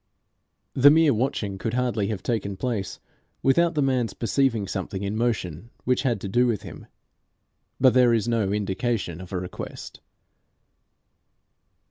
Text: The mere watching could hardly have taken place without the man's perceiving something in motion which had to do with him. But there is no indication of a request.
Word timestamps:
The 0.73 0.89
mere 0.89 1.13
watching 1.13 1.59
could 1.59 1.75
hardly 1.75 2.07
have 2.07 2.23
taken 2.23 2.57
place 2.57 2.99
without 3.43 3.75
the 3.75 3.83
man's 3.83 4.15
perceiving 4.15 4.65
something 4.67 5.03
in 5.03 5.15
motion 5.15 5.69
which 5.83 6.01
had 6.01 6.19
to 6.21 6.27
do 6.27 6.47
with 6.47 6.63
him. 6.63 6.87
But 7.79 7.93
there 7.93 8.11
is 8.11 8.27
no 8.27 8.51
indication 8.51 9.21
of 9.21 9.31
a 9.31 9.37
request. 9.37 9.99